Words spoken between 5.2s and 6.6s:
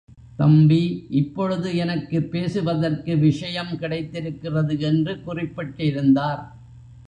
குறிப்பிட்டிருந்தார்.